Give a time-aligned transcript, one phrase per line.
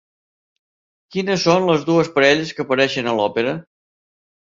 [1.17, 3.59] Quines són les dues parelles que apareixen a l'òpera?